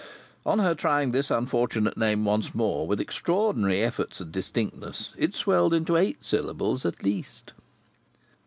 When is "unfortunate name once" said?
1.29-2.55